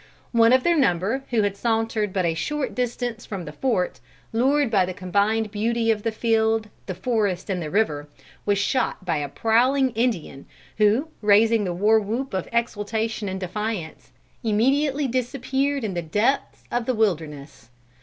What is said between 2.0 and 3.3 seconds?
but a short distance